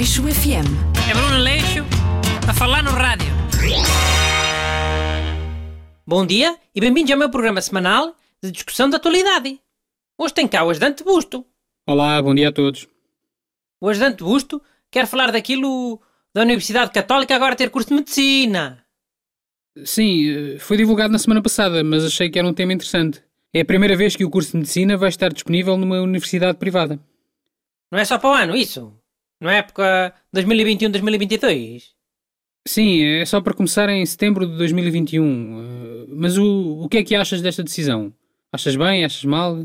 [0.00, 0.64] Aleixo FM.
[1.10, 1.84] É Bruno Aleixo
[2.48, 3.28] a falar no rádio.
[6.06, 9.60] Bom dia e bem-vindos ao meu programa semanal de discussão da atualidade.
[10.16, 11.44] Hoje tem cá o ajudante Busto.
[11.86, 12.88] Olá, bom dia a todos.
[13.78, 16.00] O ajudante Busto quer falar daquilo
[16.34, 18.82] da Universidade Católica agora ter curso de Medicina.
[19.84, 23.22] Sim, eh, foi divulgado na semana passada, mas achei que era um tema interessante.
[23.52, 26.98] É a primeira vez que o curso de Medicina vai estar disponível numa universidade privada.
[27.92, 28.98] Não é só para o ano isso?
[29.40, 31.92] Não é época 2021-2022?
[32.68, 35.24] Sim, é só para começar em setembro de 2021.
[35.24, 38.12] Eh, Mas o, o que é que achas desta decisão?
[38.52, 39.04] Achas bem?
[39.04, 39.56] Achas mal?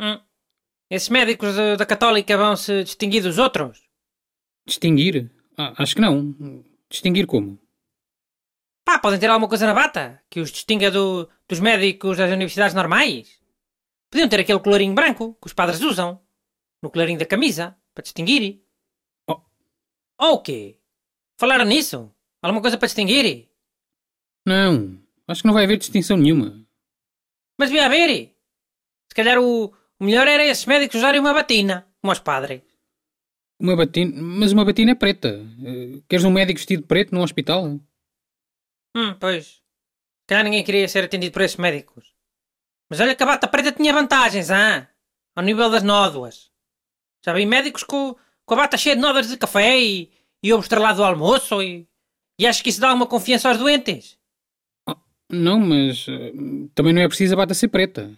[0.00, 0.20] Hum.
[0.90, 3.82] Esses médicos da- da Católica vão se distinguir dos outros?
[4.66, 5.30] Distinguir?
[5.58, 6.64] Ah, acho que não.
[6.88, 7.58] Distinguir como?
[8.84, 12.74] Pá, podem ter alguma coisa na bata que os distinga do- dos médicos das universidades
[12.74, 13.38] normais.
[14.10, 16.20] Podiam ter aquele colorinho branco que os padres usam
[16.82, 18.62] no colorinho da camisa para distinguir.
[20.20, 20.78] Ou o quê?
[21.38, 22.14] Falaram nisso?
[22.42, 23.48] Alguma coisa para distinguir?
[24.46, 26.66] Não, acho que não vai haver distinção nenhuma.
[27.58, 28.34] Mas devia haver.
[29.08, 29.66] Se calhar o,
[29.98, 32.62] o melhor era esses médicos usarem uma batina, como os padres.
[33.60, 35.28] Uma batina, mas uma batina é preta.
[35.64, 37.66] Eh, Queres um médico vestido de preto num hospital?
[38.96, 39.46] Hum, pois.
[39.46, 42.14] Se calhar ninguém queria ser atendido por esses médicos.
[42.88, 44.88] Mas olha que a bata preta tinha vantagens, ah?
[45.36, 46.50] Ao nível das nódoas.
[47.24, 48.16] Já vi médicos com,
[48.50, 50.10] com a bata cheia de nódoas de café e,
[50.42, 51.86] e ovo estrelado do almoço e...
[52.36, 54.18] E acho que isso dá alguma confiança aos doentes.
[55.30, 56.32] Não, mas eh,
[56.74, 58.10] também não é preciso a bata ser preta.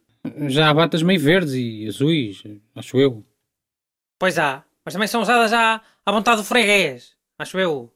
[0.49, 2.43] Já há batas meio verdes e azuis,
[2.75, 3.23] acho eu.
[4.19, 4.65] Pois há.
[4.83, 7.15] Mas também são usadas à, à vontade do freguês.
[7.39, 7.93] Acho eu.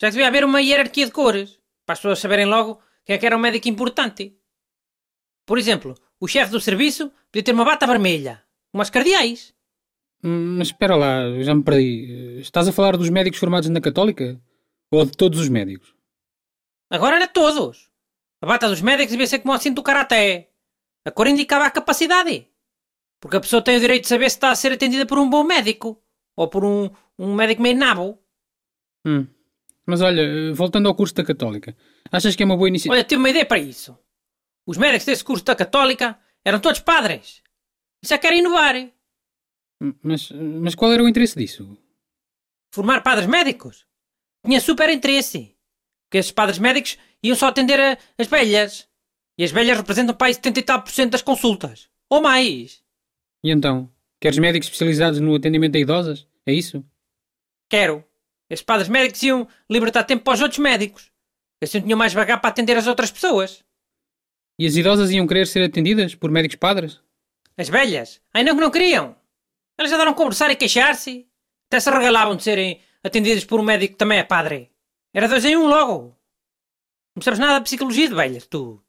[0.00, 1.60] Já devia haver uma hierarquia de cores.
[1.86, 4.36] Para as pessoas saberem logo quem é que era um médico importante.
[5.46, 8.42] Por exemplo, o chefe do serviço podia ter uma bata vermelha.
[8.72, 9.53] Umas cardeais.
[10.24, 12.38] Hum, Mas espera lá, já me perdi.
[12.40, 14.40] Estás a falar dos médicos formados na Católica?
[14.90, 15.94] Ou de todos os médicos?
[16.90, 17.90] Agora era todos.
[18.40, 20.50] A bata dos médicos devia ser como o cinto do karaté.
[21.04, 22.48] A cor indicava a capacidade.
[23.20, 25.28] Porque a pessoa tem o direito de saber se está a ser atendida por um
[25.28, 26.02] bom médico.
[26.36, 28.18] Ou por um, um médico meio nabo.
[29.06, 29.26] Hum.
[29.86, 31.76] Mas olha, voltando ao curso da Católica,
[32.10, 32.94] achas que é uma boa iniciativa?
[32.94, 33.98] Olha, tive uma ideia para isso.
[34.66, 37.42] Os médicos desse curso da Católica eram todos padres.
[38.02, 38.74] E só querem inovar.
[40.02, 41.76] Mas, mas qual era o interesse disso?
[42.72, 43.86] Formar padres médicos.
[44.44, 45.56] Tinha super interesse.
[46.06, 48.88] Porque esses padres médicos iam só atender a- as velhas.
[49.38, 51.88] E as velhas representam para aí 70 e tal por cento das consultas.
[52.08, 52.82] Ou mais.
[53.42, 53.90] E então?
[54.20, 56.26] Queres médicos especializados no atendimento a idosas?
[56.46, 56.84] É isso?
[57.68, 58.04] Quero.
[58.48, 61.10] Esses padres médicos iam libertar tempo para os outros médicos.
[61.62, 63.64] Assim tinham mais vagar para atender as outras pessoas.
[64.58, 67.00] E as idosas iam querer ser atendidas por médicos padres?
[67.56, 68.20] As velhas.
[68.32, 69.16] Ainda que não queriam.
[69.78, 71.28] Elas adoram conversar e queixar-se.
[71.68, 74.70] Até se regalavam de serem atendidas por um médico que também é padre.
[75.12, 76.16] Era dois em um logo.
[77.16, 78.82] Não sabes nada de psicologia de velhas, tu.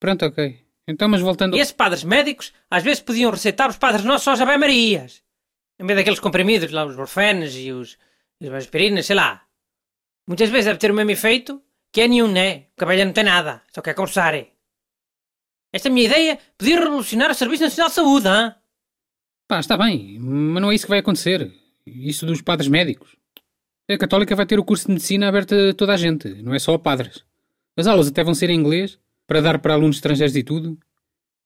[0.00, 0.64] Pronto, ok.
[0.86, 1.56] Então, mas voltando...
[1.56, 5.22] E esses padres médicos às vezes podiam receitar os padres nossos aos Ave Marias.
[5.78, 7.98] Em vez daqueles comprimidos lá, os morfenes e os,
[8.40, 9.46] e as aspirinas, sei lá.
[10.26, 12.66] Muitas vezes deve ter o mesmo efeito que é nenhum, né?
[12.74, 14.34] Porque a velha não tem nada, só quer conversar.
[14.34, 14.48] é.
[15.72, 18.56] Esta minha ideia podia revolucionar o Serviço Nacional de Saúde, hã?
[19.46, 21.52] Pá, está bem, mas não é isso que vai acontecer.
[21.86, 23.14] Isso dos padres médicos.
[23.90, 26.58] A Católica vai ter o curso de Medicina aberto a toda a gente, não é
[26.58, 27.22] só a padres.
[27.76, 30.78] As aulas até vão ser em inglês, para dar para alunos estrangeiros e tudo.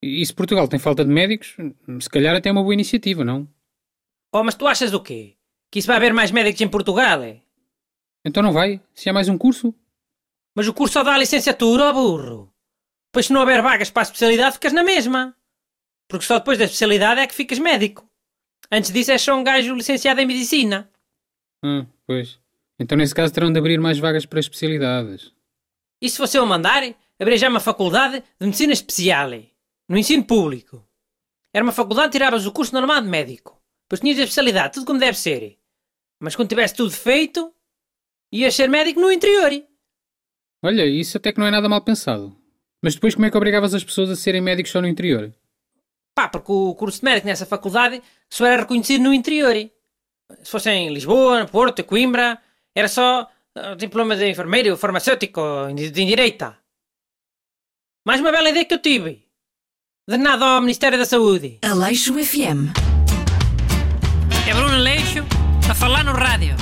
[0.01, 1.57] E se Portugal tem falta de médicos,
[1.99, 3.47] se calhar até é uma boa iniciativa, não?
[4.33, 5.35] Oh, mas tu achas o quê?
[5.69, 7.41] Que isso vai haver mais médicos em Portugal, é?
[8.23, 8.81] Então não vai?
[8.93, 9.73] Se há mais um curso?
[10.55, 12.53] Mas o curso só dá a licenciatura, ó burro.
[13.11, 15.35] Pois se não houver vagas para a especialidade, ficas na mesma.
[16.09, 18.09] Porque só depois da especialidade é que ficas médico.
[18.71, 20.89] Antes disso és só um gajo licenciado em medicina.
[21.63, 22.39] Ah, pois.
[22.79, 25.31] Então nesse caso terão de abrir mais vagas para especialidades.
[26.01, 26.83] E se fosse eu mandar,
[27.19, 29.29] abrir já uma faculdade de medicina especial,
[29.87, 30.83] no ensino público.
[31.53, 33.61] Era uma faculdade, tiravas o curso normal de médico.
[33.85, 35.57] Depois tinhas a especialidade, tudo como deve ser.
[36.19, 37.53] Mas quando tivesse tudo feito,
[38.31, 39.51] ias ser médico no interior.
[40.63, 42.35] Olha, isso até que não é nada mal pensado.
[42.81, 45.33] Mas depois como é que obrigavas as pessoas a serem médicos só no interior?
[46.19, 49.55] Pá, porque o curso de médico nessa faculdade só era reconhecido no interior.
[50.43, 52.37] Se fosse em Lisboa, Porto, Coimbra,
[52.75, 53.25] era só
[53.55, 55.41] ah, diploma de enfermeiro, farmacêutico,
[55.73, 56.57] de de direita.
[58.05, 59.25] Mais uma bela ideia que eu tive.
[60.09, 61.59] De nada ao Ministério da Saúde.
[61.61, 62.75] Aleixo FM.
[64.45, 65.23] É Bruno Leixo
[65.71, 66.53] a falar no rádio.